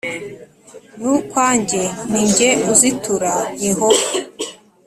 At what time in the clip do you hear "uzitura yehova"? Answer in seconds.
2.71-4.07